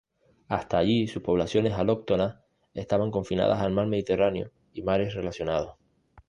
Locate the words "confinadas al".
3.11-3.71